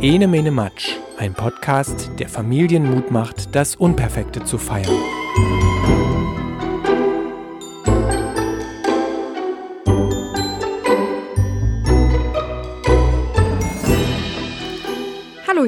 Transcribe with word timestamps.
Ene 0.00 0.28
Mene 0.28 0.50
Matsch, 0.50 0.96
ein 1.18 1.32
Podcast, 1.32 2.10
der 2.18 2.28
Familien 2.28 2.90
Mut 2.90 3.10
macht, 3.10 3.54
das 3.54 3.74
Unperfekte 3.74 4.44
zu 4.44 4.58
feiern. 4.58 5.23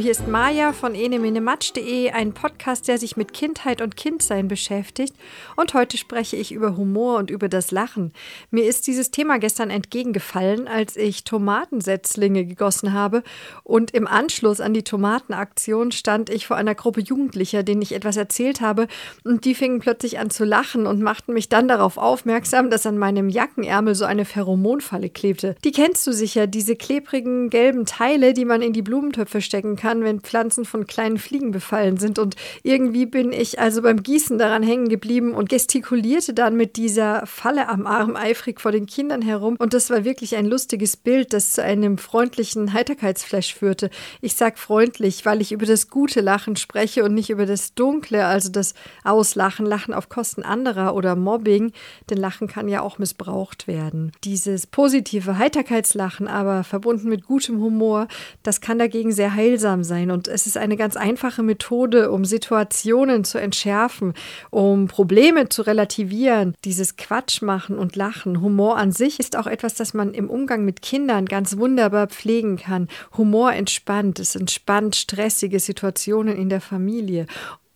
Hier 0.06 0.12
ist 0.12 0.28
Maja 0.28 0.72
von 0.72 0.94
enemenematsch.de, 0.94 2.12
ein 2.12 2.32
Podcast, 2.32 2.86
der 2.86 2.96
sich 2.96 3.16
mit 3.16 3.32
Kindheit 3.32 3.82
und 3.82 3.96
Kindsein 3.96 4.46
beschäftigt. 4.46 5.16
Und 5.56 5.74
heute 5.74 5.96
spreche 5.96 6.36
ich 6.36 6.52
über 6.52 6.76
Humor 6.76 7.18
und 7.18 7.28
über 7.28 7.48
das 7.48 7.72
Lachen. 7.72 8.12
Mir 8.52 8.66
ist 8.66 8.86
dieses 8.86 9.10
Thema 9.10 9.40
gestern 9.40 9.68
entgegengefallen, 9.68 10.68
als 10.68 10.96
ich 10.96 11.24
Tomatensetzlinge 11.24 12.44
gegossen 12.44 12.92
habe. 12.92 13.24
Und 13.64 13.94
im 13.94 14.06
Anschluss 14.06 14.60
an 14.60 14.74
die 14.74 14.84
Tomatenaktion 14.84 15.90
stand 15.90 16.30
ich 16.30 16.46
vor 16.46 16.56
einer 16.56 16.76
Gruppe 16.76 17.00
Jugendlicher, 17.00 17.64
denen 17.64 17.82
ich 17.82 17.92
etwas 17.92 18.16
erzählt 18.16 18.60
habe. 18.60 18.86
Und 19.24 19.44
die 19.44 19.56
fingen 19.56 19.80
plötzlich 19.80 20.20
an 20.20 20.30
zu 20.30 20.44
lachen 20.44 20.86
und 20.86 21.02
machten 21.02 21.32
mich 21.32 21.48
dann 21.48 21.66
darauf 21.66 21.98
aufmerksam, 21.98 22.70
dass 22.70 22.86
an 22.86 22.96
meinem 22.96 23.28
Jackenärmel 23.28 23.96
so 23.96 24.04
eine 24.04 24.24
Pheromonfalle 24.24 25.10
klebte. 25.10 25.56
Die 25.64 25.72
kennst 25.72 26.06
du 26.06 26.12
sicher, 26.12 26.46
diese 26.46 26.76
klebrigen 26.76 27.50
gelben 27.50 27.86
Teile, 27.86 28.34
die 28.34 28.44
man 28.44 28.62
in 28.62 28.72
die 28.72 28.82
Blumentöpfe 28.82 29.40
stecken 29.40 29.74
kann 29.74 29.95
kann, 29.96 30.04
wenn 30.04 30.20
Pflanzen 30.20 30.64
von 30.64 30.86
kleinen 30.86 31.18
Fliegen 31.18 31.50
befallen 31.50 31.96
sind. 31.96 32.18
Und 32.18 32.36
irgendwie 32.62 33.06
bin 33.06 33.32
ich 33.32 33.58
also 33.58 33.82
beim 33.82 34.02
Gießen 34.02 34.38
daran 34.38 34.62
hängen 34.62 34.88
geblieben 34.88 35.34
und 35.34 35.48
gestikulierte 35.48 36.34
dann 36.34 36.56
mit 36.56 36.76
dieser 36.76 37.26
Falle 37.26 37.68
am 37.68 37.86
Arm 37.86 38.16
eifrig 38.16 38.60
vor 38.60 38.72
den 38.72 38.86
Kindern 38.86 39.22
herum. 39.22 39.56
Und 39.58 39.72
das 39.72 39.90
war 39.90 40.04
wirklich 40.04 40.36
ein 40.36 40.46
lustiges 40.46 40.96
Bild, 40.96 41.32
das 41.32 41.52
zu 41.52 41.62
einem 41.62 41.98
freundlichen 41.98 42.72
Heiterkeitsflash 42.72 43.54
führte. 43.54 43.90
Ich 44.20 44.34
sage 44.34 44.56
freundlich, 44.56 45.24
weil 45.24 45.40
ich 45.40 45.52
über 45.52 45.66
das 45.66 45.88
gute 45.88 46.20
Lachen 46.20 46.56
spreche 46.56 47.04
und 47.04 47.14
nicht 47.14 47.30
über 47.30 47.46
das 47.46 47.74
dunkle, 47.74 48.26
also 48.26 48.50
das 48.50 48.74
Auslachen, 49.04 49.66
Lachen 49.66 49.94
auf 49.94 50.08
Kosten 50.08 50.42
anderer 50.42 50.94
oder 50.94 51.16
Mobbing. 51.16 51.72
Denn 52.10 52.18
Lachen 52.18 52.48
kann 52.48 52.68
ja 52.68 52.82
auch 52.82 52.98
missbraucht 52.98 53.66
werden. 53.66 54.12
Dieses 54.24 54.66
positive 54.66 55.38
Heiterkeitslachen, 55.38 56.28
aber 56.28 56.64
verbunden 56.64 57.08
mit 57.08 57.24
gutem 57.24 57.60
Humor, 57.60 58.08
das 58.42 58.60
kann 58.60 58.78
dagegen 58.78 59.12
sehr 59.12 59.34
heilsam 59.34 59.84
sein. 59.86 60.10
Und 60.10 60.28
es 60.28 60.46
ist 60.46 60.58
eine 60.58 60.76
ganz 60.76 60.96
einfache 60.96 61.42
Methode, 61.42 62.10
um 62.10 62.26
Situationen 62.26 63.24
zu 63.24 63.38
entschärfen, 63.38 64.12
um 64.50 64.88
Probleme 64.88 65.48
zu 65.48 65.62
relativieren. 65.62 66.54
Dieses 66.66 66.96
Quatsch 66.96 67.40
machen 67.40 67.78
und 67.78 67.96
Lachen. 67.96 68.42
Humor 68.42 68.76
an 68.76 68.92
sich 68.92 69.18
ist 69.18 69.36
auch 69.36 69.46
etwas, 69.46 69.74
das 69.74 69.94
man 69.94 70.12
im 70.12 70.28
Umgang 70.28 70.66
mit 70.66 70.82
Kindern 70.82 71.24
ganz 71.24 71.56
wunderbar 71.56 72.08
pflegen 72.08 72.58
kann. 72.58 72.88
Humor 73.16 73.54
entspannt. 73.54 74.20
Es 74.20 74.36
entspannt 74.36 74.96
stressige 74.96 75.60
Situationen 75.60 76.36
in 76.36 76.50
der 76.50 76.60
Familie. 76.60 77.26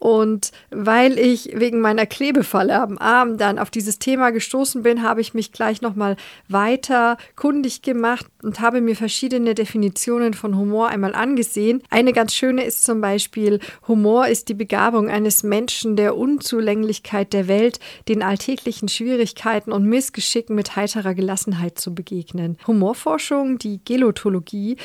Und 0.01 0.51
weil 0.71 1.19
ich 1.19 1.51
wegen 1.55 1.83
meiner 1.83 2.07
Klebefalle 2.07 2.81
am 2.81 2.97
Arm 2.97 3.37
dann 3.37 3.59
auf 3.59 3.71
dieses 3.71 3.99
Thema 3.99 4.31
gestoßen 4.31 4.83
bin, 4.83 5.03
habe 5.03 5.21
ich 5.21 5.35
mich 5.35 5.53
gleich 5.53 5.83
nochmal 5.83 6.17
weiter 6.49 7.19
kundig 7.37 7.83
gemacht 7.83 8.25
und 8.43 8.61
habe 8.61 8.81
mir 8.81 8.97
verschiedene 8.97 9.55
Definitionen 9.55 10.33
von 10.33 10.57
Humor 10.57 10.89
einmal 10.89 11.15
angesehen. 11.15 11.83
Eine 11.91 12.15
ganz 12.15 12.35
schöne 12.35 12.65
ist 12.65 12.83
zum 12.83 13.03
Beispiel, 13.03 13.61
Humor 13.89 14.27
ist 14.27 14.49
die 14.49 14.55
Begabung 14.55 15.11
eines 15.11 15.43
Menschen, 15.43 15.97
der 15.97 16.17
Unzulänglichkeit 16.17 17.35
der 17.35 17.47
Welt, 17.47 17.79
den 18.09 18.23
alltäglichen 18.23 18.89
Schwierigkeiten 18.89 19.71
und 19.71 19.85
Missgeschicken 19.85 20.57
mit 20.57 20.77
heiterer 20.77 21.13
Gelassenheit 21.13 21.79
zu 21.79 21.95
begegnen. 21.95 22.57
Humorforschung, 22.67 23.59
die 23.59 23.85
Gelotologie, 23.85 24.79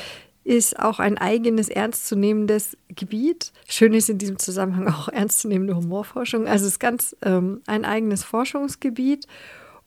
ist 0.46 0.78
auch 0.78 1.00
ein 1.00 1.18
eigenes 1.18 1.68
ernstzunehmendes 1.68 2.76
Gebiet. 2.88 3.52
Schön 3.68 3.94
ist 3.94 4.08
in 4.08 4.18
diesem 4.18 4.38
Zusammenhang 4.38 4.86
auch 4.88 5.08
ernstzunehmende 5.08 5.74
Humorforschung. 5.74 6.46
Also 6.46 6.66
es 6.66 6.72
ist 6.72 6.78
ganz 6.78 7.16
ähm, 7.22 7.62
ein 7.66 7.84
eigenes 7.84 8.22
Forschungsgebiet. 8.22 9.26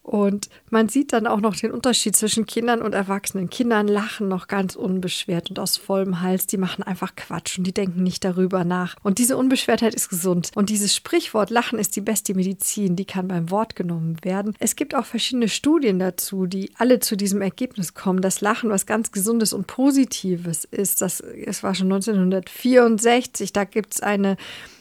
Und 0.09 0.49
man 0.71 0.89
sieht 0.89 1.13
dann 1.13 1.27
auch 1.27 1.39
noch 1.39 1.55
den 1.55 1.69
Unterschied 1.69 2.15
zwischen 2.15 2.47
Kindern 2.47 2.81
und 2.81 2.93
Erwachsenen. 2.93 3.51
Kindern 3.51 3.87
lachen 3.87 4.27
noch 4.27 4.47
ganz 4.47 4.75
unbeschwert 4.75 5.51
und 5.51 5.59
aus 5.59 5.77
vollem 5.77 6.21
Hals. 6.21 6.47
Die 6.47 6.57
machen 6.57 6.81
einfach 6.81 7.15
Quatsch 7.15 7.59
und 7.59 7.67
die 7.67 7.75
denken 7.75 8.01
nicht 8.01 8.25
darüber 8.25 8.63
nach. 8.63 8.95
Und 9.03 9.19
diese 9.19 9.37
Unbeschwertheit 9.37 9.93
ist 9.93 10.09
gesund. 10.09 10.49
Und 10.55 10.71
dieses 10.71 10.95
Sprichwort 10.95 11.51
Lachen 11.51 11.77
ist 11.77 11.95
die 11.95 12.01
beste 12.01 12.33
Medizin, 12.33 12.95
die 12.95 13.05
kann 13.05 13.27
beim 13.27 13.51
Wort 13.51 13.75
genommen 13.75 14.17
werden. 14.23 14.55
Es 14.57 14.75
gibt 14.75 14.95
auch 14.95 15.05
verschiedene 15.05 15.47
Studien 15.47 15.99
dazu, 15.99 16.47
die 16.47 16.71
alle 16.79 16.99
zu 16.99 17.15
diesem 17.15 17.43
Ergebnis 17.43 17.93
kommen, 17.93 18.23
dass 18.23 18.41
Lachen 18.41 18.71
was 18.71 18.87
ganz 18.87 19.11
Gesundes 19.11 19.53
und 19.53 19.67
Positives 19.67 20.65
ist. 20.65 21.03
Das, 21.03 21.23
das 21.45 21.61
war 21.61 21.75
schon 21.75 21.85
1964. 21.93 23.53
Da 23.53 23.63
gibt 23.63 23.93
es 23.93 24.01
eine 24.01 24.37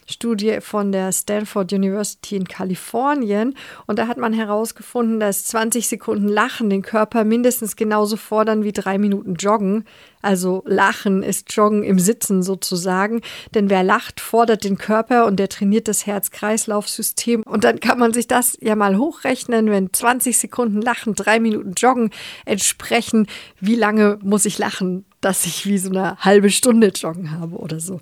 Studie 0.08 0.58
von 0.60 0.90
der 0.90 1.12
Stanford 1.12 1.72
University 1.72 2.36
in 2.36 2.48
Kalifornien. 2.48 3.54
Und 3.86 3.98
da 3.98 4.06
hat 4.06 4.16
man 4.16 4.32
herausgefunden, 4.32 5.20
dass 5.20 5.44
20 5.44 5.86
Sekunden 5.86 6.28
Lachen 6.28 6.70
den 6.70 6.82
Körper 6.82 7.24
mindestens 7.24 7.76
genauso 7.76 8.16
fordern 8.16 8.64
wie 8.64 8.72
drei 8.72 8.96
Minuten 8.96 9.34
Joggen. 9.34 9.84
Also 10.22 10.62
Lachen 10.66 11.22
ist 11.22 11.54
Joggen 11.54 11.84
im 11.84 11.98
Sitzen 11.98 12.42
sozusagen. 12.42 13.20
Denn 13.54 13.70
wer 13.70 13.82
lacht, 13.82 14.20
fordert 14.20 14.64
den 14.64 14.78
Körper 14.78 15.26
und 15.26 15.36
der 15.36 15.48
trainiert 15.48 15.88
das 15.88 16.06
Herz-Kreislauf-System. 16.06 17.42
Und 17.42 17.64
dann 17.64 17.78
kann 17.78 17.98
man 17.98 18.12
sich 18.12 18.26
das 18.26 18.56
ja 18.60 18.74
mal 18.76 18.96
hochrechnen, 18.96 19.70
wenn 19.70 19.92
20 19.92 20.38
Sekunden 20.38 20.80
Lachen, 20.80 21.14
drei 21.14 21.38
Minuten 21.38 21.74
Joggen 21.76 22.10
entsprechen. 22.46 23.26
Wie 23.60 23.76
lange 23.76 24.18
muss 24.22 24.46
ich 24.46 24.58
lachen, 24.58 25.04
dass 25.20 25.46
ich 25.46 25.66
wie 25.66 25.78
so 25.78 25.90
eine 25.90 26.16
halbe 26.18 26.50
Stunde 26.50 26.88
Joggen 26.88 27.30
habe 27.30 27.56
oder 27.56 27.80
so? 27.80 28.00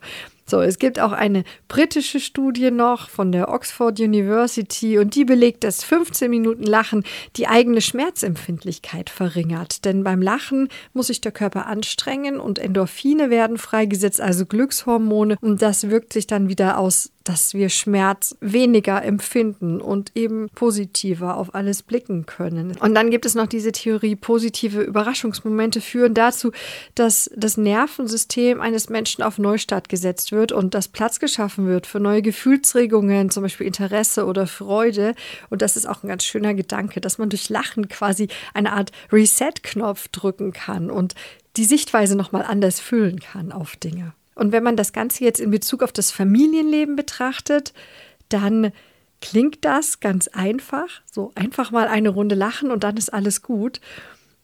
So, 0.49 0.61
es 0.61 0.79
gibt 0.79 1.01
auch 1.01 1.11
eine 1.11 1.43
britische 1.67 2.21
Studie 2.21 2.71
noch 2.71 3.09
von 3.09 3.33
der 3.33 3.49
Oxford 3.49 3.99
University 3.99 4.97
und 4.97 5.17
die 5.17 5.25
belegt, 5.25 5.65
dass 5.65 5.83
15 5.83 6.31
Minuten 6.31 6.63
Lachen 6.63 7.03
die 7.35 7.49
eigene 7.49 7.81
Schmerzempfindlichkeit 7.81 9.11
verringert. 9.11 9.85
Denn 9.85 10.05
beim 10.05 10.23
Lachen 10.23 10.69
muss 10.93 11.09
sich 11.09 11.21
der 11.21 11.33
Körper 11.33 11.67
anstrengen 11.67 12.39
und 12.39 12.61
Endorphine 12.61 13.29
werden 13.29 13.59
freigesetzt, 13.59 14.21
also 14.21 14.47
Glückshormone 14.47 15.37
und 15.41 15.63
das 15.63 15.91
wirkt 15.91 16.13
sich 16.13 16.29
dann 16.29 16.49
wieder 16.49 16.79
aus 16.79 17.11
dass 17.29 17.55
wir 17.55 17.69
Schmerz 17.69 18.37
weniger 18.41 19.03
empfinden 19.03 19.81
und 19.81 20.13
eben 20.15 20.49
positiver 20.55 21.37
auf 21.37 21.55
alles 21.55 21.83
blicken 21.83 22.25
können. 22.25 22.77
Und 22.79 22.95
dann 22.95 23.11
gibt 23.11 23.27
es 23.27 23.35
noch 23.35 23.49
diese 23.49 23.73
Theorie, 23.73 24.15
positive 24.15 24.81
Überraschungsmomente 24.81 25.81
führen 25.81 26.15
dazu, 26.15 26.53
dass 26.95 27.29
das 27.37 27.57
Nervensystem 27.57 28.61
eines 28.61 28.89
Menschen 28.89 29.23
auf 29.23 29.39
Neustart 29.39 29.89
gesetzt 29.89 30.31
wird 30.31 30.53
und 30.53 30.75
dass 30.75 30.87
Platz 30.87 31.19
geschaffen 31.19 31.67
wird 31.67 31.87
für 31.87 31.99
neue 31.99 32.23
Gefühlsregungen, 32.23 33.31
zum 33.31 33.43
Beispiel 33.43 33.67
Interesse 33.67 34.25
oder 34.25 34.47
Freude. 34.47 35.15
Und 35.51 35.63
das 35.63 35.77
ist 35.77 35.87
auch 35.87 36.05
ein 36.05 36.09
ganz 36.09 36.25
schöner 36.25 36.55
Gedanke, 36.55 37.01
dass 37.01 37.19
man 37.19 37.29
durch 37.29 37.49
Lachen 37.49 37.89
quasi 37.89 38.29
eine 38.55 38.73
Art 38.73 38.93
Reset-Knopf 39.11 40.09
drücken 40.09 40.53
kann 40.53 40.91
und 40.93 41.15
die 41.57 41.65
Sichtweise 41.65 42.17
nochmal 42.17 42.45
anders 42.45 42.79
füllen 42.79 43.19
kann 43.19 43.51
auf 43.51 43.77
Dinge. 43.77 44.13
Und 44.37 44.53
wenn 44.53 44.63
man 44.63 44.77
das 44.77 44.93
Ganze 44.93 45.25
jetzt 45.25 45.41
in 45.41 45.51
Bezug 45.51 45.83
auf 45.83 45.93
das 45.93 46.13
Familienleben 46.13 46.95
betrachtet, 46.95 47.73
dann 48.29 48.71
klingt 49.21 49.65
das 49.65 49.99
ganz 49.99 50.29
einfach. 50.29 51.01
So 51.11 51.33
einfach 51.35 51.73
mal 51.73 51.89
eine 51.89 52.11
Runde 52.11 52.37
lachen 52.37 52.71
und 52.71 52.85
dann 52.85 52.97
ist 52.97 53.13
alles 53.13 53.43
gut. 53.43 53.81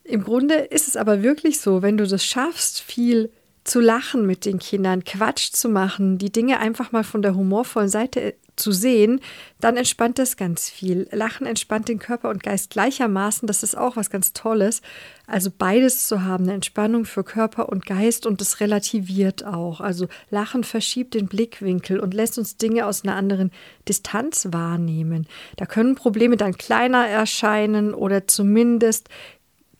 Im 0.03 0.25
Grunde 0.25 0.55
ist 0.55 0.89
es 0.89 0.97
aber 0.97 1.23
wirklich 1.23 1.61
so, 1.61 1.83
wenn 1.83 1.99
du 1.99 2.07
das 2.07 2.25
schaffst, 2.25 2.81
viel 2.81 3.31
zu 3.65 3.81
lachen 3.81 4.27
mit 4.27 4.45
den 4.45 4.59
Kindern, 4.59 5.05
Quatsch 5.05 5.53
zu 5.53 5.69
machen, 5.69 6.19
die 6.19 6.33
Dinge 6.33 6.59
einfach 6.59 6.93
mal 6.93 7.05
von 7.05 7.23
der 7.23 7.35
humorvollen 7.35 7.89
Seite 7.89 8.35
zu 8.57 8.73
sehen, 8.73 9.21
dann 9.61 9.77
entspannt 9.77 10.19
das 10.19 10.37
ganz 10.37 10.69
viel. 10.69 11.09
Lachen 11.11 11.47
entspannt 11.47 11.89
den 11.89 11.99
Körper 11.99 12.29
und 12.29 12.43
Geist 12.43 12.71
gleichermaßen. 12.71 13.47
Das 13.47 13.63
ist 13.63 13.77
auch 13.77 13.97
was 13.97 14.11
ganz 14.11 14.33
Tolles. 14.33 14.83
Also 15.27 15.51
beides 15.57 16.07
zu 16.07 16.23
haben, 16.23 16.45
eine 16.45 16.55
Entspannung 16.55 17.05
für 17.05 17.25
Körper 17.25 17.69
und 17.71 17.87
Geist 17.87 18.27
und 18.27 18.41
das 18.41 18.61
relativiert 18.61 19.45
auch. 19.45 19.81
Also 19.81 20.09
Lachen 20.31 20.65
verschiebt 20.65 21.15
den 21.15 21.29
Blickwinkel 21.29 21.99
und 21.99 22.13
lässt 22.13 22.37
uns 22.37 22.57
Dinge 22.57 22.87
aus 22.87 23.05
einer 23.05 23.17
anderen 23.17 23.53
Distanz 23.89 24.49
wahrnehmen. 24.51 25.27
Da 25.57 25.65
können 25.65 25.95
Probleme 25.95 26.37
dann 26.37 26.57
kleiner 26.57 27.07
erscheinen 27.07 27.95
oder 27.95 28.27
zumindest 28.27 29.09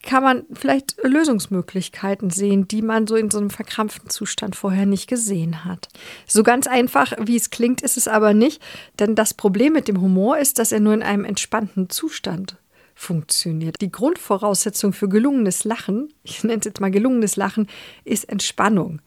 kann 0.03 0.23
man 0.23 0.45
vielleicht 0.53 0.97
Lösungsmöglichkeiten 1.03 2.31
sehen, 2.31 2.67
die 2.67 2.83
man 2.83 3.07
so 3.07 3.15
in 3.15 3.31
so 3.31 3.39
einem 3.39 3.51
verkrampften 3.51 4.11
Zustand 4.11 4.57
vorher 4.57 4.87
nicht 4.87 5.09
gesehen 5.09 5.65
hat. 5.65 5.89
So 6.27 6.43
ganz 6.43 6.67
einfach, 6.67 7.13
wie 7.21 7.37
es 7.37 7.51
klingt, 7.51 7.83
ist 7.83 7.97
es 7.97 8.09
aber 8.09 8.35
nicht, 8.35 8.61
denn 8.99 9.15
das 9.15 9.35
Problem 9.35 9.73
mit 9.73 9.89
dem 9.89 10.01
Humor 10.01 10.39
ist, 10.39 10.59
dass 10.59 10.73
er 10.73 10.81
nur 10.81 10.95
in 10.95 11.03
einem 11.03 11.25
entspannten 11.25 11.89
Zustand 11.89 12.57
funktioniert. 12.95 13.81
Die 13.81 13.91
Grundvoraussetzung 13.91 14.93
für 14.93 15.09
gelungenes 15.09 15.65
Lachen, 15.65 16.13
ich 16.23 16.45
nenne 16.45 16.59
es 16.59 16.65
jetzt 16.65 16.81
mal 16.81 16.91
gelungenes 16.91 17.37
Lachen, 17.37 17.69
ist 18.05 18.29
Entspannung. 18.29 19.01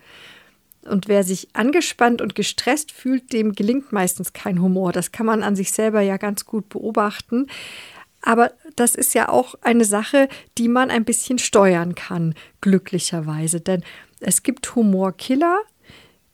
Und 0.83 1.07
wer 1.07 1.23
sich 1.23 1.49
angespannt 1.53 2.21
und 2.21 2.35
gestresst 2.35 2.91
fühlt, 2.91 3.33
dem 3.33 3.53
gelingt 3.53 3.91
meistens 3.91 4.33
kein 4.33 4.61
Humor. 4.61 4.91
Das 4.91 5.11
kann 5.11 5.25
man 5.25 5.41
an 5.41 5.55
sich 5.55 5.71
selber 5.71 6.01
ja 6.01 6.17
ganz 6.17 6.45
gut 6.45 6.69
beobachten. 6.69 7.47
Aber 8.25 8.51
das 8.75 8.95
ist 8.95 9.13
ja 9.13 9.29
auch 9.29 9.55
eine 9.61 9.85
Sache, 9.85 10.27
die 10.57 10.67
man 10.67 10.89
ein 10.89 11.05
bisschen 11.05 11.37
steuern 11.37 11.95
kann, 11.95 12.33
glücklicherweise. 12.59 13.61
Denn 13.61 13.83
es 14.19 14.43
gibt 14.43 14.75
Humorkiller. 14.75 15.59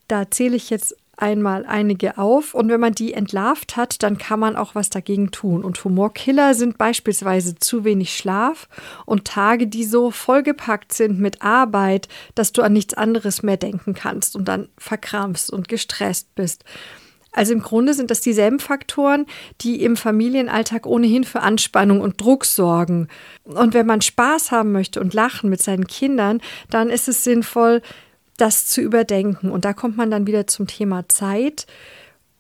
Da 0.08 0.32
zähle 0.32 0.56
ich 0.56 0.70
jetzt 0.70 0.96
einmal 1.18 1.66
einige 1.66 2.18
auf 2.18 2.56
und 2.56 2.70
wenn 2.70 2.80
man 2.80 2.94
die 2.94 3.14
entlarvt 3.14 3.78
hat, 3.78 4.02
dann 4.02 4.18
kann 4.18 4.40
man 4.40 4.56
auch 4.56 4.74
was 4.74 4.90
dagegen 4.90 5.30
tun. 5.32 5.64
Und 5.64 5.84
Humorkiller 5.84 6.56
sind 6.56 6.78
beispielsweise 6.78 7.56
zu 7.56 7.84
wenig 7.84 8.16
Schlaf 8.16 8.68
und 9.06 9.26
Tage, 9.26 9.68
die 9.68 9.84
so 9.84 10.10
vollgepackt 10.10 10.94
sind 10.94 11.20
mit 11.20 11.42
Arbeit, 11.44 12.08
dass 12.34 12.54
du 12.54 12.64
an 12.64 12.74
nichts 12.74 12.96
anderes 12.96 13.44
mehr 13.44 13.58
denken 13.58 13.94
kannst 13.94 14.36
und 14.36 14.46
dann 14.46 14.70
verkrampfst 14.78 15.52
und 15.52 15.68
gestresst 15.68 16.34
bist. 16.36 16.64
Also 17.32 17.54
im 17.54 17.62
Grunde 17.62 17.94
sind 17.94 18.12
das 18.12 18.22
dieselben 18.22 18.60
Faktoren, 18.60 19.26
die 19.62 19.84
im 19.84 19.96
Familienalltag 19.96 20.86
ohnehin 20.86 21.24
für 21.24 21.42
Anspannung 21.42 22.02
und 22.02 22.20
Druck 22.20 22.46
sorgen. 22.46 23.08
Und 23.44 23.74
wenn 23.74 23.86
man 23.86 24.02
Spaß 24.02 24.52
haben 24.52 24.72
möchte 24.72 25.00
und 25.00 25.14
lachen 25.14 25.50
mit 25.50 25.62
seinen 25.62 25.88
Kindern, 25.88 26.42
dann 26.70 26.90
ist 26.90 27.08
es 27.08 27.24
sinnvoll, 27.24 27.82
das 28.38 28.66
zu 28.68 28.82
überdenken. 28.82 29.50
Und 29.50 29.66
da 29.66 29.74
kommt 29.74 29.98
man 29.98 30.12
dann 30.12 30.28
wieder 30.28 30.48
zum 30.48 30.68
Thema 30.68 31.08
Zeit 31.08 31.68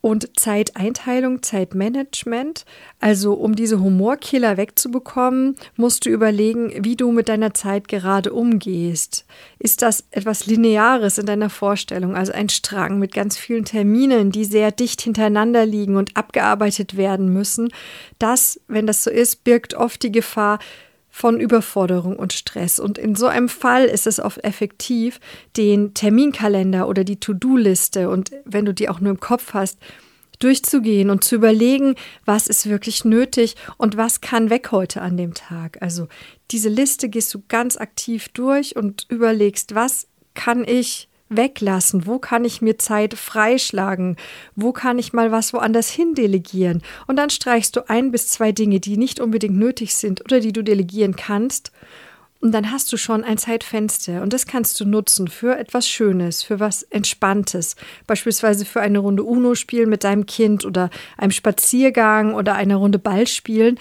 und 0.02 0.38
Zeiteinteilung, 0.38 1.44
Zeitmanagement. 1.44 2.66
Also 3.00 3.34
um 3.34 3.56
diese 3.56 3.80
Humorkiller 3.80 4.58
wegzubekommen, 4.58 5.56
musst 5.76 6.06
du 6.06 6.10
überlegen, 6.10 6.84
wie 6.84 6.96
du 6.96 7.12
mit 7.12 7.30
deiner 7.30 7.54
Zeit 7.54 7.88
gerade 7.88 8.34
umgehst. 8.34 9.26
Ist 9.60 9.84
das 9.84 10.06
etwas 10.12 10.48
Lineares 10.48 11.20
in 11.20 11.28
deiner 11.28 11.52
Vorstellung, 11.52 12.16
also 12.16 12.34
ein 12.34 12.50
Strang 12.50 12.98
mit 12.98 13.14
ganz 13.14 13.38
vielen 13.38 13.66
Terminen, 13.66 14.32
die 14.32 14.46
sehr 14.46 14.72
dicht 14.72 15.02
hintereinander 15.02 15.66
liegen 15.66 15.96
und 15.96 16.18
abgearbeitet 16.18 16.98
werden 16.98 17.32
müssen? 17.32 17.72
Das, 18.18 18.60
wenn 18.68 18.88
das 18.88 19.04
so 19.04 19.12
ist, 19.12 19.44
birgt 19.44 19.76
oft 19.76 20.02
die 20.02 20.12
Gefahr, 20.12 20.60
von 21.12 21.40
Überforderung 21.40 22.16
und 22.16 22.34
Stress. 22.34 22.80
Und 22.80 22.98
in 22.98 23.16
so 23.16 23.28
einem 23.28 23.50
Fall 23.50 23.86
ist 23.86 24.08
es 24.08 24.20
oft 24.20 24.44
effektiv, 24.44 25.20
den 25.58 25.94
Terminkalender 25.94 26.88
oder 26.88 27.04
die 27.04 27.20
To-Do-Liste 27.20 28.10
und 28.10 28.32
wenn 28.46 28.66
du 28.66 28.74
die 28.74 28.90
auch 28.90 29.02
nur 29.02 29.12
im 29.12 29.20
Kopf 29.20 29.54
hast, 29.54 29.78
durchzugehen 30.40 31.10
und 31.10 31.24
zu 31.24 31.36
überlegen, 31.36 31.96
was 32.26 32.48
ist 32.48 32.68
wirklich 32.68 33.06
nötig 33.06 33.56
und 33.78 33.98
was 33.98 34.22
kann 34.22 34.50
weg 34.50 34.72
heute 34.72 35.02
an 35.02 35.18
dem 35.18 35.34
Tag. 35.34 35.78
Also 35.82 36.08
diese 36.50 36.70
Liste 36.70 37.10
gehst 37.10 37.34
du 37.34 37.44
ganz 37.48 37.78
aktiv 37.78 38.30
durch 38.30 38.76
und 38.76 39.06
überlegst, 39.10 39.76
was 39.76 40.08
kann 40.34 40.64
ich 40.64 41.10
weglassen? 41.36 42.06
Wo 42.06 42.20
kann 42.20 42.46
ich 42.46 42.62
mir 42.62 42.78
Zeit 42.78 43.14
freischlagen? 43.14 44.18
Wo 44.56 44.72
kann 44.72 45.00
ich 45.00 45.14
mal 45.14 45.32
was 45.32 45.54
woanders 45.54 45.90
hin 45.90 46.14
delegieren? 46.14 46.82
Und 47.08 47.16
dann 47.16 47.30
streichst 47.30 47.76
du 47.76 47.90
ein 47.90 48.12
bis 48.12 48.28
zwei 48.28 48.52
Dinge, 48.52 48.80
die 48.80 48.98
nicht 48.98 49.20
unbedingt 49.20 49.58
nötig 49.58 49.96
sind 49.96 50.22
oder 50.22 50.40
die 50.40 50.54
du 50.54 50.64
delegieren 50.64 51.16
kannst. 51.16 51.72
Und 52.42 52.54
dann 52.54 52.72
hast 52.72 52.92
du 52.92 52.98
schon 52.98 53.24
ein 53.24 53.38
Zeitfenster 53.38 54.24
und 54.24 54.34
das 54.34 54.48
kannst 54.48 54.80
du 54.80 54.86
nutzen 54.86 55.28
für 55.28 55.60
etwas 55.60 55.88
Schönes, 55.88 56.42
für 56.42 56.60
was 56.60 56.82
Entspanntes. 56.82 57.76
Beispielsweise 58.08 58.66
für 58.66 58.82
eine 58.82 58.98
Runde 58.98 59.24
Uno 59.24 59.54
spielen 59.54 59.90
mit 59.90 60.04
deinem 60.04 60.26
Kind 60.26 60.66
oder 60.66 60.90
einem 61.18 61.32
Spaziergang 61.32 62.34
oder 62.34 62.56
eine 62.56 62.78
Runde 62.78 62.98
Ball 62.98 63.28
spielen. 63.28 63.78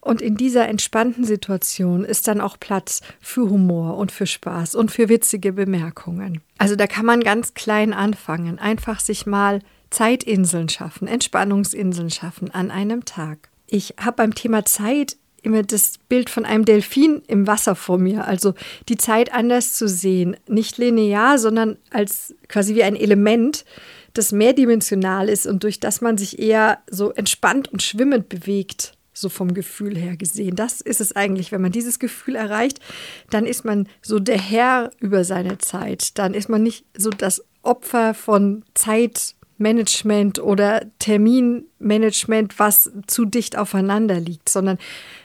Und 0.00 0.22
in 0.22 0.36
dieser 0.36 0.68
entspannten 0.68 1.24
Situation 1.24 2.04
ist 2.04 2.28
dann 2.28 2.40
auch 2.40 2.58
Platz 2.58 3.00
für 3.20 3.50
Humor 3.50 3.96
und 3.96 4.12
für 4.12 4.26
Spaß 4.26 4.74
und 4.74 4.90
für 4.90 5.08
witzige 5.08 5.52
Bemerkungen. 5.52 6.40
Also 6.56 6.76
da 6.76 6.86
kann 6.86 7.04
man 7.04 7.20
ganz 7.20 7.54
klein 7.54 7.92
anfangen, 7.92 8.58
einfach 8.58 9.00
sich 9.00 9.26
mal 9.26 9.60
Zeitinseln 9.90 10.68
schaffen, 10.68 11.08
Entspannungsinseln 11.08 12.10
schaffen 12.10 12.50
an 12.52 12.70
einem 12.70 13.04
Tag. 13.04 13.50
Ich 13.66 13.94
habe 14.00 14.16
beim 14.16 14.34
Thema 14.34 14.64
Zeit 14.64 15.16
immer 15.42 15.62
das 15.62 15.98
Bild 16.08 16.30
von 16.30 16.44
einem 16.44 16.64
Delfin 16.64 17.22
im 17.26 17.46
Wasser 17.46 17.74
vor 17.74 17.98
mir, 17.98 18.26
also 18.26 18.54
die 18.88 18.96
Zeit 18.96 19.32
anders 19.32 19.74
zu 19.74 19.88
sehen, 19.88 20.36
nicht 20.46 20.78
linear, 20.78 21.38
sondern 21.38 21.76
als 21.90 22.34
quasi 22.48 22.74
wie 22.74 22.82
ein 22.82 22.96
Element, 22.96 23.64
das 24.14 24.32
mehrdimensional 24.32 25.28
ist 25.28 25.46
und 25.46 25.62
durch 25.62 25.80
das 25.80 26.00
man 26.00 26.18
sich 26.18 26.38
eher 26.38 26.78
so 26.90 27.12
entspannt 27.12 27.68
und 27.68 27.82
schwimmend 27.82 28.28
bewegt 28.28 28.97
so 29.20 29.28
vom 29.28 29.54
Gefühl 29.54 29.96
her 29.96 30.16
gesehen. 30.16 30.56
Das 30.56 30.80
ist 30.80 31.00
es 31.00 31.14
eigentlich, 31.14 31.52
wenn 31.52 31.60
man 31.60 31.72
dieses 31.72 31.98
Gefühl 31.98 32.36
erreicht, 32.36 32.80
dann 33.30 33.46
ist 33.46 33.64
man 33.64 33.88
so 34.02 34.18
der 34.18 34.40
Herr 34.40 34.90
über 35.00 35.24
seine 35.24 35.58
Zeit. 35.58 36.18
Dann 36.18 36.34
ist 36.34 36.48
man 36.48 36.62
nicht 36.62 36.84
so 36.96 37.10
das 37.10 37.44
Opfer 37.62 38.14
von 38.14 38.64
Zeitmanagement 38.74 40.38
oder 40.38 40.86
Terminmanagement, 40.98 42.58
was 42.58 42.90
zu 43.06 43.24
dicht 43.24 43.56
aufeinander 43.56 44.20
liegt, 44.20 44.48
sondern 44.48 44.78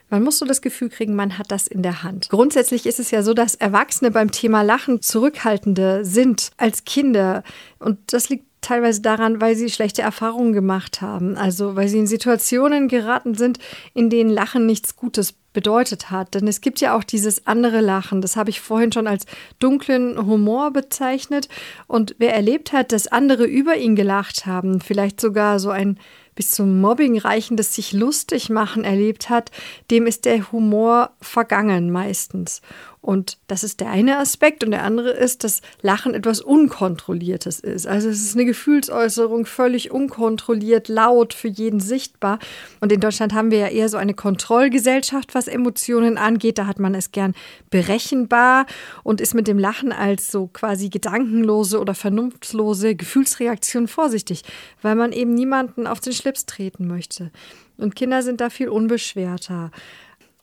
man 0.09 0.23
muss 0.23 0.37
so 0.37 0.45
das 0.45 0.61
Gefühl 0.61 0.89
kriegen, 0.89 1.15
man 1.15 1.39
hat 1.39 1.51
das 1.51 1.67
in 1.67 1.81
der 1.81 2.03
Hand. 2.03 2.29
Grundsätzlich 2.29 2.85
ist 2.85 2.99
es 2.99 3.09
ja 3.09 3.23
so, 3.23 3.33
dass 3.33 3.55
Erwachsene 3.55 4.11
beim 4.11 4.29
Thema 4.29 4.61
Lachen 4.61 5.01
zurückhaltender 5.01 6.05
sind 6.05 6.51
als 6.57 6.85
Kinder. 6.85 7.43
Und 7.79 7.97
das 8.13 8.29
liegt 8.29 8.45
teilweise 8.63 9.01
daran, 9.01 9.41
weil 9.41 9.55
sie 9.55 9.69
schlechte 9.69 10.01
Erfahrungen 10.01 10.53
gemacht 10.53 11.01
haben. 11.01 11.37
Also 11.37 11.75
weil 11.75 11.87
sie 11.87 11.99
in 11.99 12.07
Situationen 12.07 12.87
geraten 12.87 13.35
sind, 13.35 13.59
in 13.93 14.09
denen 14.09 14.29
Lachen 14.29 14.65
nichts 14.65 14.95
Gutes 14.95 15.33
bedeutet 15.53 16.09
hat. 16.09 16.33
Denn 16.33 16.47
es 16.47 16.61
gibt 16.61 16.81
ja 16.81 16.97
auch 16.97 17.03
dieses 17.03 17.45
andere 17.47 17.79
Lachen. 17.79 18.21
Das 18.21 18.35
habe 18.35 18.49
ich 18.49 18.59
vorhin 18.59 18.91
schon 18.91 19.07
als 19.07 19.25
dunklen 19.59 20.25
Humor 20.25 20.71
bezeichnet. 20.71 21.47
Und 21.87 22.15
wer 22.17 22.33
erlebt 22.33 22.73
hat, 22.73 22.91
dass 22.91 23.07
andere 23.07 23.45
über 23.45 23.77
ihn 23.77 23.95
gelacht 23.95 24.45
haben, 24.45 24.81
vielleicht 24.81 25.21
sogar 25.21 25.59
so 25.59 25.69
ein 25.69 25.99
bis 26.35 26.51
zum 26.51 26.81
Mobbing 26.81 27.19
reichendes 27.19 27.75
sich 27.75 27.93
lustig 27.93 28.49
machen 28.49 28.83
erlebt 28.83 29.29
hat, 29.29 29.51
dem 29.91 30.07
ist 30.07 30.25
der 30.25 30.51
Humor 30.51 31.11
vergangen 31.21 31.91
meistens. 31.91 32.61
Und 33.03 33.37
das 33.47 33.65
ist 33.65 33.81
der 33.81 33.89
eine 33.89 34.17
Aspekt. 34.17 34.63
Und 34.63 34.71
der 34.71 34.83
andere 34.83 35.11
ist, 35.11 35.43
dass 35.43 35.61
Lachen 35.81 36.13
etwas 36.13 36.39
Unkontrolliertes 36.39 37.59
ist. 37.59 37.85
Also 37.85 38.07
es 38.07 38.21
ist 38.21 38.33
eine 38.33 38.45
Gefühlsäußerung, 38.45 39.45
völlig 39.45 39.91
unkontrolliert, 39.91 40.87
laut, 40.87 41.33
für 41.33 41.49
jeden 41.49 41.81
sichtbar. 41.81 42.39
Und 42.79 42.93
in 42.93 43.01
Deutschland 43.01 43.33
haben 43.33 43.51
wir 43.51 43.57
ja 43.57 43.67
eher 43.67 43.89
so 43.89 43.97
eine 43.97 44.13
Kontrollgesellschaft, 44.13 45.35
was 45.35 45.49
Emotionen 45.49 46.17
angeht. 46.17 46.57
Da 46.57 46.65
hat 46.65 46.79
man 46.79 46.95
es 46.95 47.11
gern 47.11 47.33
berechenbar 47.69 48.67
und 49.03 49.19
ist 49.19 49.33
mit 49.33 49.49
dem 49.49 49.59
Lachen 49.59 49.91
als 49.91 50.31
so 50.31 50.47
quasi 50.47 50.87
gedankenlose 50.87 51.81
oder 51.81 51.95
vernunftslose 51.95 52.95
Gefühlsreaktion 52.95 53.89
vorsichtig, 53.89 54.43
weil 54.81 54.95
man 54.95 55.11
eben 55.11 55.33
niemanden 55.33 55.87
auf 55.87 55.99
den 55.99 56.13
Schlips 56.13 56.45
treten 56.45 56.87
möchte. 56.87 57.31
Und 57.77 57.95
Kinder 57.95 58.21
sind 58.21 58.39
da 58.39 58.49
viel 58.49 58.69
unbeschwerter. 58.69 59.71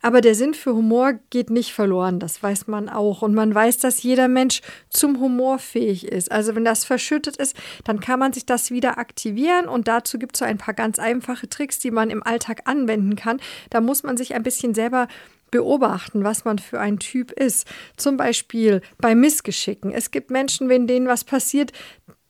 Aber 0.02 0.20
der 0.20 0.34
Sinn 0.34 0.54
für 0.54 0.74
Humor 0.74 1.14
geht 1.30 1.50
nicht 1.50 1.72
verloren, 1.72 2.18
das 2.20 2.42
weiß 2.42 2.66
man 2.66 2.88
auch. 2.88 3.22
Und 3.22 3.34
man 3.34 3.54
weiß, 3.54 3.78
dass 3.78 4.02
jeder 4.02 4.28
Mensch 4.28 4.62
zum 4.88 5.20
Humor 5.20 5.58
fähig 5.58 6.06
ist. 6.06 6.32
Also 6.32 6.54
wenn 6.54 6.64
das 6.64 6.84
verschüttet 6.84 7.36
ist, 7.36 7.56
dann 7.84 8.00
kann 8.00 8.18
man 8.18 8.32
sich 8.32 8.46
das 8.46 8.70
wieder 8.70 8.98
aktivieren. 8.98 9.68
Und 9.68 9.88
dazu 9.88 10.18
gibt 10.18 10.36
es 10.36 10.40
so 10.40 10.44
ein 10.44 10.58
paar 10.58 10.74
ganz 10.74 10.98
einfache 10.98 11.48
Tricks, 11.48 11.78
die 11.78 11.90
man 11.90 12.10
im 12.10 12.22
Alltag 12.22 12.62
anwenden 12.64 13.16
kann. 13.16 13.40
Da 13.68 13.80
muss 13.80 14.02
man 14.02 14.16
sich 14.16 14.34
ein 14.34 14.42
bisschen 14.42 14.74
selber 14.74 15.08
beobachten, 15.50 16.24
was 16.24 16.44
man 16.44 16.58
für 16.58 16.80
ein 16.80 16.98
Typ 16.98 17.32
ist. 17.32 17.66
Zum 17.96 18.16
Beispiel 18.16 18.82
bei 18.98 19.14
Missgeschicken. 19.14 19.90
Es 19.90 20.10
gibt 20.10 20.30
Menschen, 20.30 20.68
wenn 20.68 20.86
denen 20.86 21.08
was 21.08 21.24
passiert, 21.24 21.72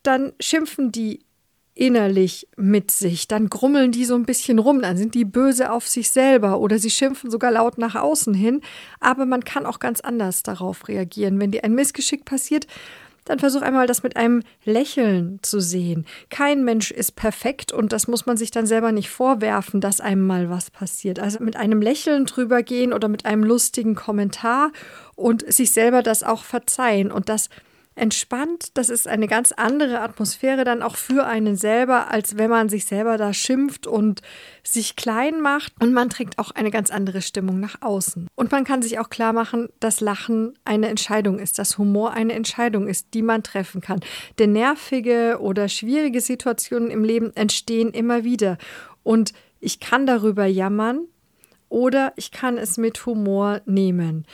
dann 0.02 0.32
schimpfen 0.40 0.90
die 0.90 1.20
innerlich 1.80 2.46
mit 2.58 2.90
sich. 2.90 3.26
Dann 3.26 3.48
grummeln 3.48 3.90
die 3.90 4.04
so 4.04 4.14
ein 4.14 4.26
bisschen 4.26 4.58
rum, 4.58 4.82
dann 4.82 4.98
sind 4.98 5.14
die 5.14 5.24
böse 5.24 5.72
auf 5.72 5.88
sich 5.88 6.10
selber 6.10 6.60
oder 6.60 6.78
sie 6.78 6.90
schimpfen 6.90 7.30
sogar 7.30 7.50
laut 7.50 7.78
nach 7.78 7.94
außen 7.94 8.34
hin. 8.34 8.60
Aber 9.00 9.24
man 9.24 9.44
kann 9.44 9.64
auch 9.64 9.78
ganz 9.78 10.02
anders 10.02 10.42
darauf 10.42 10.88
reagieren. 10.88 11.40
Wenn 11.40 11.52
dir 11.52 11.64
ein 11.64 11.74
Missgeschick 11.74 12.26
passiert, 12.26 12.66
dann 13.24 13.38
versuch 13.38 13.62
einmal 13.62 13.86
das 13.86 14.02
mit 14.02 14.16
einem 14.16 14.42
Lächeln 14.64 15.38
zu 15.40 15.60
sehen. 15.60 16.04
Kein 16.28 16.64
Mensch 16.64 16.90
ist 16.90 17.12
perfekt 17.12 17.72
und 17.72 17.94
das 17.94 18.08
muss 18.08 18.26
man 18.26 18.36
sich 18.36 18.50
dann 18.50 18.66
selber 18.66 18.92
nicht 18.92 19.08
vorwerfen, 19.08 19.80
dass 19.80 20.02
einem 20.02 20.26
mal 20.26 20.50
was 20.50 20.70
passiert. 20.70 21.18
Also 21.18 21.42
mit 21.42 21.56
einem 21.56 21.80
Lächeln 21.80 22.26
drüber 22.26 22.62
gehen 22.62 22.92
oder 22.92 23.08
mit 23.08 23.24
einem 23.24 23.42
lustigen 23.42 23.94
Kommentar 23.94 24.70
und 25.16 25.50
sich 25.50 25.70
selber 25.70 26.02
das 26.02 26.24
auch 26.24 26.44
verzeihen 26.44 27.10
und 27.10 27.30
das 27.30 27.48
entspannt. 27.94 28.70
Das 28.74 28.88
ist 28.88 29.08
eine 29.08 29.26
ganz 29.26 29.52
andere 29.52 30.00
Atmosphäre 30.00 30.64
dann 30.64 30.82
auch 30.82 30.96
für 30.96 31.26
einen 31.26 31.56
selber, 31.56 32.10
als 32.10 32.38
wenn 32.38 32.50
man 32.50 32.68
sich 32.68 32.86
selber 32.86 33.16
da 33.18 33.32
schimpft 33.32 33.86
und 33.86 34.22
sich 34.62 34.96
klein 34.96 35.40
macht. 35.40 35.72
Und 35.80 35.92
man 35.92 36.10
trägt 36.10 36.38
auch 36.38 36.50
eine 36.52 36.70
ganz 36.70 36.90
andere 36.90 37.22
Stimmung 37.22 37.60
nach 37.60 37.82
außen. 37.82 38.28
Und 38.34 38.52
man 38.52 38.64
kann 38.64 38.82
sich 38.82 38.98
auch 38.98 39.10
klar 39.10 39.32
machen, 39.32 39.68
dass 39.80 40.00
Lachen 40.00 40.58
eine 40.64 40.88
Entscheidung 40.88 41.38
ist, 41.38 41.58
dass 41.58 41.78
Humor 41.78 42.12
eine 42.12 42.32
Entscheidung 42.32 42.88
ist, 42.88 43.14
die 43.14 43.22
man 43.22 43.42
treffen 43.42 43.80
kann. 43.80 44.00
Denn 44.38 44.52
nervige 44.52 45.38
oder 45.40 45.68
schwierige 45.68 46.20
Situationen 46.20 46.90
im 46.90 47.04
Leben 47.04 47.34
entstehen 47.36 47.90
immer 47.90 48.24
wieder. 48.24 48.56
Und 49.02 49.32
ich 49.60 49.80
kann 49.80 50.06
darüber 50.06 50.46
jammern, 50.46 51.06
oder 51.70 52.12
ich 52.16 52.32
kann 52.32 52.58
es 52.58 52.76
mit 52.76 53.06
Humor 53.06 53.62
nehmen. 53.64 54.26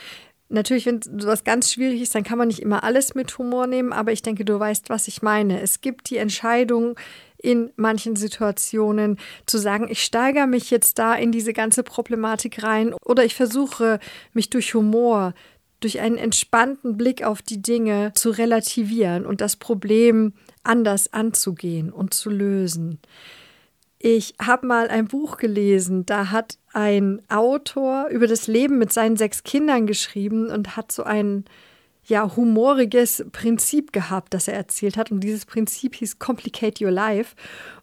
Natürlich, 0.48 0.86
wenn 0.86 1.00
was 1.24 1.42
ganz 1.42 1.72
schwierig 1.72 2.00
ist, 2.00 2.14
dann 2.14 2.22
kann 2.22 2.38
man 2.38 2.48
nicht 2.48 2.60
immer 2.60 2.84
alles 2.84 3.14
mit 3.14 3.36
Humor 3.36 3.66
nehmen, 3.66 3.92
aber 3.92 4.12
ich 4.12 4.22
denke, 4.22 4.44
du 4.44 4.58
weißt, 4.58 4.90
was 4.90 5.08
ich 5.08 5.22
meine. 5.22 5.60
Es 5.60 5.80
gibt 5.80 6.08
die 6.10 6.18
Entscheidung, 6.18 6.96
in 7.38 7.70
manchen 7.76 8.16
Situationen, 8.16 9.18
zu 9.46 9.58
sagen, 9.58 9.88
ich 9.88 10.02
steigere 10.02 10.46
mich 10.46 10.70
jetzt 10.70 10.98
da 10.98 11.14
in 11.14 11.32
diese 11.32 11.52
ganze 11.52 11.82
Problematik 11.82 12.62
rein 12.62 12.94
oder 13.04 13.24
ich 13.24 13.34
versuche 13.34 14.00
mich 14.32 14.50
durch 14.50 14.74
Humor, 14.74 15.34
durch 15.80 16.00
einen 16.00 16.16
entspannten 16.16 16.96
Blick 16.96 17.22
auf 17.22 17.42
die 17.42 17.60
Dinge 17.60 18.12
zu 18.14 18.30
relativieren 18.30 19.26
und 19.26 19.40
das 19.40 19.56
Problem 19.56 20.32
anders 20.62 21.12
anzugehen 21.12 21.92
und 21.92 22.14
zu 22.14 22.30
lösen. 22.30 22.98
Ich 23.98 24.34
habe 24.40 24.66
mal 24.66 24.88
ein 24.88 25.08
Buch 25.08 25.38
gelesen, 25.38 26.04
da 26.04 26.30
hat 26.30 26.58
ein 26.72 27.22
Autor 27.28 28.08
über 28.08 28.26
das 28.26 28.46
Leben 28.46 28.78
mit 28.78 28.92
seinen 28.92 29.16
sechs 29.16 29.42
Kindern 29.42 29.86
geschrieben 29.86 30.50
und 30.50 30.76
hat 30.76 30.92
so 30.92 31.02
ein 31.02 31.44
ja 32.04 32.36
humoriges 32.36 33.24
Prinzip 33.32 33.92
gehabt, 33.92 34.34
das 34.34 34.48
er 34.48 34.54
erzählt 34.54 34.96
hat. 34.96 35.10
Und 35.10 35.20
dieses 35.20 35.44
Prinzip 35.44 35.96
hieß 35.96 36.18
Complicate 36.18 36.84
Your 36.84 36.90
Life. 36.90 37.34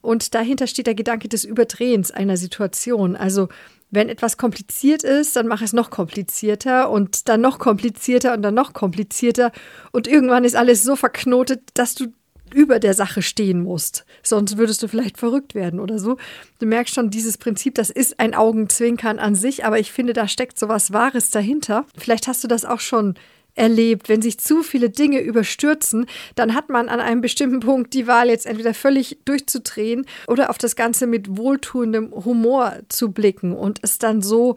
Und 0.02 0.34
dahinter 0.34 0.68
steht 0.68 0.88
der 0.88 0.96
Gedanke 0.96 1.28
des 1.28 1.44
Überdrehens 1.44 2.12
einer 2.12 2.38
Situation. 2.38 3.16
Also 3.16 3.50
wenn 3.90 4.10
etwas 4.10 4.38
kompliziert 4.38 5.04
ist, 5.04 5.36
dann 5.36 5.48
mach 5.48 5.62
es 5.62 5.74
noch 5.74 5.90
komplizierter 5.90 6.90
und 6.90 7.28
dann 7.30 7.42
noch 7.42 7.60
komplizierter 7.60 8.34
und 8.34 8.42
dann 8.42 8.56
noch 8.56 8.74
komplizierter. 8.74 9.52
Und 9.92 10.08
irgendwann 10.08 10.46
ist 10.46 10.56
alles 10.56 10.84
so 10.84 10.96
verknotet, 10.96 11.62
dass 11.74 11.94
du 11.96 12.08
über 12.54 12.80
der 12.80 12.94
Sache 12.94 13.22
stehen 13.22 13.64
musst. 13.64 14.06
Sonst 14.22 14.58
würdest 14.58 14.82
du 14.84 14.88
vielleicht 14.88 15.18
verrückt 15.18 15.56
werden 15.56 15.80
oder 15.80 16.00
so. 16.00 16.18
Du 16.60 16.66
merkst 16.66 16.94
schon, 16.94 17.10
dieses 17.10 17.38
Prinzip, 17.38 17.76
das 17.76 17.90
ist 17.90 18.20
ein 18.20 18.36
Augenzwinkern 18.36 19.20
an 19.20 19.36
sich, 19.36 19.66
aber 19.66 19.80
ich 19.80 19.92
finde, 19.92 20.14
da 20.14 20.28
steckt 20.28 20.60
so 20.60 20.68
was 20.70 20.94
Wahres 20.94 21.30
dahinter. 21.30 21.86
Vielleicht 21.98 22.28
hast 22.28 22.44
du 22.44 22.48
das 22.48 22.66
auch 22.66 22.80
schon 22.80 23.16
erlebt. 23.56 24.10
Wenn 24.10 24.22
sich 24.22 24.40
zu 24.40 24.64
viele 24.64 24.90
Dinge 24.90 25.20
überstürzen, 25.22 26.08
dann 26.36 26.56
hat 26.56 26.70
man 26.70 26.90
an 26.90 27.00
einem 27.00 27.22
bestimmten 27.22 27.60
Punkt 27.60 27.94
die 27.94 28.08
Wahl, 28.08 28.30
jetzt 28.30 28.46
entweder 28.46 28.74
völlig 28.74 29.20
durchzudrehen 29.26 30.06
oder 30.28 30.50
auf 30.50 30.58
das 30.58 30.76
Ganze 30.76 31.08
mit 31.08 31.38
wohltuendem 31.38 32.12
Humor 32.12 32.80
zu 32.90 33.12
blicken 33.12 33.54
und 33.54 33.80
es 33.82 34.00
dann 34.00 34.22
so 34.22 34.56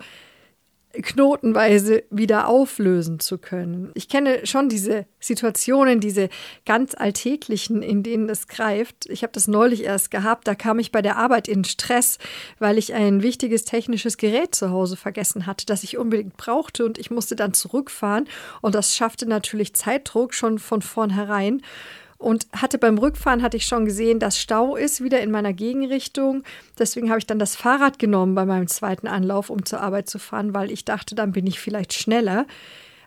knotenweise 1.03 2.05
wieder 2.11 2.49
auflösen 2.49 3.21
zu 3.21 3.39
können. 3.39 3.91
Ich 3.95 4.09
kenne 4.09 4.47
schon 4.47 4.69
diese 4.69 5.07
Situationen, 5.21 6.01
diese 6.01 6.29
ganz 6.65 6.95
alltäglichen, 6.95 7.83
in 7.83 8.03
denen 8.03 8.29
es 8.29 8.49
greift. 8.49 9.07
Ich 9.09 9.23
habe 9.23 9.33
das 9.33 9.49
neulich 9.49 9.85
erst 9.85 10.11
gehabt, 10.11 10.47
da 10.47 10.55
kam 10.55 10.79
ich 10.79 10.93
bei 10.93 11.03
der 11.03 11.17
Arbeit 11.17 11.49
in 11.49 11.65
Stress, 11.65 12.19
weil 12.59 12.79
ich 12.79 12.95
ein 12.95 13.23
wichtiges 13.23 13.65
technisches 13.65 14.17
Gerät 14.17 14.55
zu 14.55 14.71
Hause 14.71 14.97
vergessen 14.97 15.47
hatte, 15.47 15.67
das 15.67 15.83
ich 15.83 15.99
unbedingt 15.99 16.37
brauchte 16.37 16.85
und 16.85 16.99
ich 16.99 17.11
musste 17.11 17.37
dann 17.37 17.55
zurückfahren 17.55 18.29
und 18.63 18.75
das 18.75 18.97
schaffte 18.97 19.27
natürlich 19.27 19.75
Zeitdruck 19.75 20.35
schon 20.35 20.59
von 20.59 20.83
vornherein 20.83 21.63
und 22.19 22.47
hatte 22.53 22.79
beim 22.79 22.99
Rückfahren 22.99 23.43
hatte 23.43 23.57
ich 23.57 23.67
schon 23.67 23.85
gesehen, 23.85 24.19
dass 24.19 24.39
Stau 24.39 24.77
ist 24.77 25.03
wieder 25.03 25.21
in 25.21 25.31
meiner 25.31 25.53
Gegenrichtung. 25.53 26.43
Deswegen 26.79 27.11
habe 27.11 27.19
ich 27.19 27.27
dann 27.27 27.39
das 27.39 27.57
Fahrrad 27.57 27.99
genommen 27.99 28.35
bei 28.35 28.45
meinem 28.45 28.69
zweiten 28.69 29.07
Anlauf, 29.07 29.51
um 29.51 29.65
zur 29.65 29.81
Arbeit 29.81 30.09
zu 30.09 30.19
fahren, 30.19 30.55
weil 30.55 30.71
ich 30.71 30.85
dachte, 30.85 31.15
dann 31.15 31.33
bin 31.33 31.47
ich 31.47 31.61
vielleicht 31.61 31.93
schneller. 31.93 32.47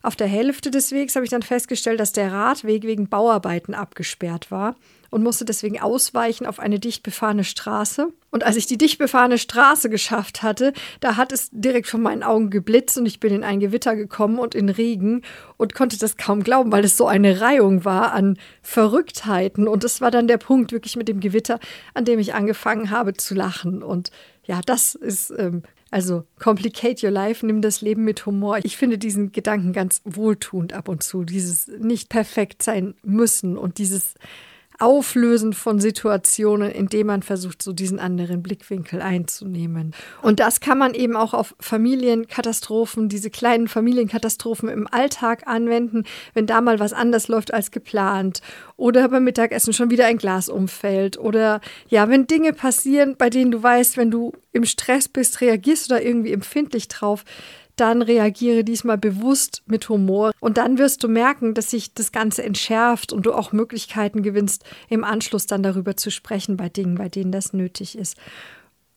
Auf 0.01 0.15
der 0.15 0.27
Hälfte 0.27 0.71
des 0.71 0.91
Wegs 0.91 1.15
habe 1.15 1.25
ich 1.25 1.31
dann 1.31 1.41
festgestellt, 1.41 1.99
dass 1.99 2.13
der 2.13 2.31
Radweg 2.31 2.83
wegen 2.83 3.09
Bauarbeiten 3.09 3.73
abgesperrt 3.73 4.51
war 4.51 4.75
und 5.09 5.23
musste 5.23 5.45
deswegen 5.45 5.79
ausweichen 5.79 6.45
auf 6.45 6.59
eine 6.59 6.79
dicht 6.79 7.03
befahrene 7.03 7.43
Straße. 7.43 8.09
Und 8.31 8.43
als 8.43 8.55
ich 8.55 8.67
die 8.67 8.77
dicht 8.77 8.99
befahrene 8.99 9.37
Straße 9.37 9.89
geschafft 9.89 10.43
hatte, 10.43 10.73
da 10.99 11.17
hat 11.17 11.31
es 11.31 11.49
direkt 11.51 11.87
vor 11.87 11.99
meinen 11.99 12.23
Augen 12.23 12.49
geblitzt 12.49 12.97
und 12.97 13.05
ich 13.07 13.19
bin 13.19 13.33
in 13.33 13.43
ein 13.43 13.59
Gewitter 13.59 13.95
gekommen 13.95 14.37
und 14.37 14.53
in 14.53 14.69
Regen 14.69 15.23
und 15.57 15.73
konnte 15.73 15.97
das 15.97 16.15
kaum 16.15 16.43
glauben, 16.43 16.71
weil 16.71 16.85
es 16.85 16.95
so 16.95 17.07
eine 17.07 17.41
Reihung 17.41 17.85
war 17.85 18.13
an 18.13 18.37
Verrücktheiten. 18.61 19.67
Und 19.67 19.83
das 19.83 19.99
war 19.99 20.11
dann 20.11 20.27
der 20.27 20.37
Punkt 20.37 20.71
wirklich 20.71 20.95
mit 20.95 21.07
dem 21.07 21.19
Gewitter, 21.19 21.59
an 21.93 22.05
dem 22.05 22.19
ich 22.19 22.35
angefangen 22.35 22.91
habe 22.91 23.13
zu 23.15 23.33
lachen. 23.33 23.81
Und 23.81 24.11
ja, 24.45 24.61
das 24.63 24.95
ist 24.95 25.31
ähm, 25.31 25.63
also 25.91 26.25
complicate 26.37 27.05
your 27.05 27.11
life, 27.11 27.45
nimm 27.45 27.61
das 27.61 27.81
Leben 27.81 28.03
mit 28.03 28.25
Humor. 28.25 28.59
Ich 28.63 28.77
finde 28.77 28.97
diesen 28.97 29.31
Gedanken 29.31 29.73
ganz 29.73 30.01
wohltuend 30.05 30.73
ab 30.73 30.87
und 30.87 31.03
zu, 31.03 31.23
dieses 31.23 31.67
nicht 31.67 32.09
perfekt 32.09 32.63
sein 32.63 32.95
müssen 33.03 33.57
und 33.57 33.77
dieses 33.77 34.13
Auflösen 34.79 35.53
von 35.53 35.79
Situationen, 35.79 36.71
indem 36.71 37.07
man 37.07 37.21
versucht, 37.21 37.61
so 37.61 37.73
diesen 37.73 37.99
anderen 37.99 38.41
Blickwinkel 38.41 39.01
einzunehmen. 39.01 39.93
Und 40.21 40.39
das 40.39 40.61
kann 40.61 40.77
man 40.77 40.93
eben 40.93 41.15
auch 41.15 41.33
auf 41.33 41.55
Familienkatastrophen, 41.59 43.09
diese 43.09 43.29
kleinen 43.29 43.67
Familienkatastrophen 43.67 44.69
im 44.69 44.87
Alltag 44.87 45.47
anwenden, 45.47 46.05
wenn 46.33 46.47
da 46.47 46.61
mal 46.61 46.79
was 46.79 46.93
anders 46.93 47.27
läuft 47.27 47.53
als 47.53 47.71
geplant 47.71 48.41
oder 48.77 49.09
beim 49.09 49.25
Mittagessen 49.25 49.73
schon 49.73 49.89
wieder 49.89 50.05
ein 50.05 50.17
Glas 50.17 50.49
umfällt 50.49 51.17
oder 51.17 51.59
ja, 51.89 52.09
wenn 52.09 52.27
Dinge 52.27 52.53
passieren, 52.53 53.15
bei 53.17 53.29
denen 53.29 53.51
du 53.51 53.61
weißt, 53.61 53.97
wenn 53.97 54.11
du 54.11 54.33
im 54.53 54.65
Stress 54.65 55.07
bist, 55.07 55.41
reagierst 55.41 55.89
du 55.89 55.95
da 55.95 56.01
irgendwie 56.01 56.33
empfindlich 56.33 56.87
drauf, 56.87 57.25
dann 57.79 58.01
reagiere 58.01 58.63
diesmal 58.63 58.97
bewusst 58.97 59.63
mit 59.65 59.89
Humor. 59.89 60.31
Und 60.39 60.57
dann 60.57 60.77
wirst 60.77 61.03
du 61.03 61.07
merken, 61.07 61.53
dass 61.53 61.71
sich 61.71 61.93
das 61.93 62.11
Ganze 62.11 62.43
entschärft 62.43 63.13
und 63.13 63.25
du 63.25 63.33
auch 63.33 63.51
Möglichkeiten 63.51 64.23
gewinnst, 64.23 64.63
im 64.89 65.03
Anschluss 65.03 65.45
dann 65.45 65.63
darüber 65.63 65.95
zu 65.95 66.11
sprechen 66.11 66.57
bei 66.57 66.69
Dingen, 66.69 66.95
bei 66.95 67.09
denen 67.09 67.31
das 67.31 67.53
nötig 67.53 67.97
ist. 67.97 68.17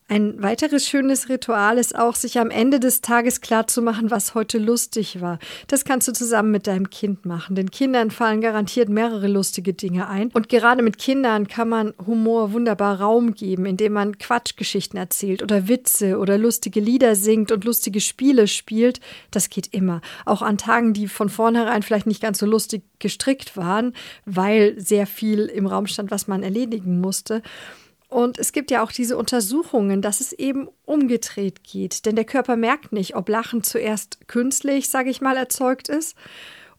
Ein 0.09 0.43
weiteres 0.43 0.85
schönes 0.85 1.29
Ritual 1.29 1.77
ist 1.77 1.97
auch, 1.97 2.15
sich 2.15 2.37
am 2.37 2.49
Ende 2.49 2.81
des 2.81 2.99
Tages 2.99 3.39
klarzumachen, 3.39 4.11
was 4.11 4.35
heute 4.35 4.57
lustig 4.57 5.21
war. 5.21 5.39
Das 5.67 5.85
kannst 5.85 6.09
du 6.09 6.11
zusammen 6.11 6.51
mit 6.51 6.67
deinem 6.67 6.89
Kind 6.89 7.25
machen. 7.25 7.55
Den 7.55 7.71
Kindern 7.71 8.11
fallen 8.11 8.41
garantiert 8.41 8.89
mehrere 8.89 9.27
lustige 9.27 9.73
Dinge 9.73 10.09
ein. 10.09 10.29
Und 10.33 10.49
gerade 10.49 10.83
mit 10.83 10.97
Kindern 10.97 11.47
kann 11.47 11.69
man 11.69 11.93
Humor 12.05 12.51
wunderbar 12.51 12.99
Raum 12.99 13.33
geben, 13.33 13.65
indem 13.65 13.93
man 13.93 14.17
Quatschgeschichten 14.17 14.99
erzählt 14.99 15.41
oder 15.41 15.69
Witze 15.69 16.19
oder 16.19 16.37
lustige 16.37 16.81
Lieder 16.81 17.15
singt 17.15 17.53
und 17.53 17.63
lustige 17.63 18.01
Spiele 18.01 18.47
spielt. 18.47 18.99
Das 19.31 19.49
geht 19.49 19.73
immer. 19.73 20.01
Auch 20.25 20.41
an 20.41 20.57
Tagen, 20.57 20.93
die 20.93 21.07
von 21.07 21.29
vornherein 21.29 21.81
vielleicht 21.81 22.07
nicht 22.07 22.21
ganz 22.21 22.39
so 22.39 22.45
lustig 22.45 22.83
gestrickt 22.99 23.55
waren, 23.55 23.93
weil 24.25 24.77
sehr 24.79 25.07
viel 25.07 25.45
im 25.45 25.65
Raum 25.65 25.87
stand, 25.87 26.11
was 26.11 26.27
man 26.27 26.43
erledigen 26.43 26.99
musste. 26.99 27.41
Und 28.13 28.37
es 28.37 28.51
gibt 28.51 28.69
ja 28.69 28.83
auch 28.83 28.91
diese 28.91 29.17
Untersuchungen, 29.17 30.03
dass 30.03 30.21
es 30.21 30.33
eben 30.33 30.69
umgedreht 30.85 31.63
geht. 31.63 32.05
Denn 32.05 32.15
der 32.15 32.25
Körper 32.25 32.55
merkt 32.55 32.93
nicht, 32.93 33.15
ob 33.15 33.27
Lachen 33.27 33.63
zuerst 33.63 34.27
künstlich, 34.27 34.89
sage 34.89 35.09
ich 35.09 35.19
mal, 35.19 35.35
erzeugt 35.35 35.89
ist 35.89 36.15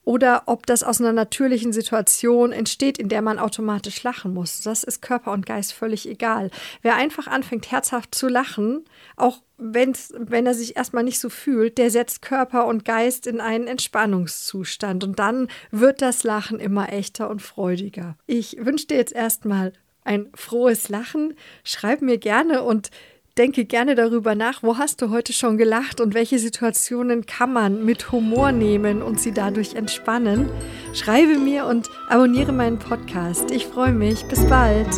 oder 0.04 0.44
ob 0.46 0.66
das 0.66 0.82
aus 0.82 1.00
einer 1.00 1.12
natürlichen 1.12 1.72
Situation 1.72 2.52
entsteht, 2.52 2.98
in 2.98 3.08
der 3.08 3.22
man 3.22 3.38
automatisch 3.38 4.02
lachen 4.02 4.32
muss. 4.34 4.60
Das 4.60 4.84
ist 4.84 5.00
Körper 5.00 5.32
und 5.32 5.46
Geist 5.46 5.72
völlig 5.72 6.08
egal. 6.08 6.50
Wer 6.82 6.94
einfach 6.94 7.26
anfängt, 7.26 7.70
herzhaft 7.70 8.14
zu 8.14 8.28
lachen, 8.28 8.84
auch 9.16 9.42
wenn's, 9.56 10.12
wenn 10.16 10.46
er 10.46 10.54
sich 10.54 10.76
erstmal 10.76 11.04
nicht 11.04 11.18
so 11.18 11.30
fühlt, 11.30 11.78
der 11.78 11.90
setzt 11.90 12.22
Körper 12.22 12.66
und 12.66 12.84
Geist 12.84 13.26
in 13.26 13.40
einen 13.40 13.66
Entspannungszustand 13.66 15.04
und 15.04 15.18
dann 15.18 15.48
wird 15.70 16.02
das 16.02 16.22
Lachen 16.22 16.60
immer 16.60 16.92
echter 16.92 17.30
und 17.30 17.40
freudiger. 17.40 18.16
Ich 18.26 18.56
wünsche 18.60 18.88
dir 18.88 18.96
jetzt 18.98 19.14
erstmal 19.14 19.72
ein 20.04 20.28
frohes 20.34 20.88
Lachen. 20.88 21.34
Schreib 21.64 22.02
mir 22.02 22.18
gerne 22.18 22.62
und 22.62 22.90
denke 23.36 23.64
gerne 23.64 23.94
darüber 23.94 24.34
nach, 24.34 24.62
wo 24.62 24.78
hast 24.78 25.02
du 25.02 25.10
heute 25.10 25.32
schon 25.32 25.58
gelacht 25.58 26.00
und 26.00 26.14
welche 26.14 26.38
Situationen 26.38 27.26
kann 27.26 27.52
man 27.52 27.84
mit 27.84 28.12
Humor 28.12 28.52
nehmen 28.52 29.02
und 29.02 29.20
sie 29.20 29.32
dadurch 29.32 29.74
entspannen. 29.74 30.50
Schreibe 30.92 31.38
mir 31.38 31.66
und 31.66 31.88
abonniere 32.08 32.52
meinen 32.52 32.78
Podcast. 32.78 33.50
Ich 33.50 33.66
freue 33.66 33.92
mich. 33.92 34.24
Bis 34.26 34.46
bald. 34.46 34.88